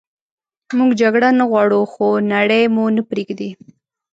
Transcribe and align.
موږ 0.77 0.91
جګړه 1.01 1.29
نه 1.39 1.45
غواړو 1.49 1.79
خو 1.91 2.07
نړئ 2.33 2.63
مو 2.73 2.85
نه 2.95 3.01
پریږدي 3.09 3.49